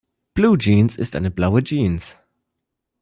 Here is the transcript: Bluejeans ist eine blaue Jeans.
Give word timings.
Bluejeans 0.33 0.95
ist 0.97 1.15
eine 1.15 1.29
blaue 1.29 1.63
Jeans. 1.63 2.17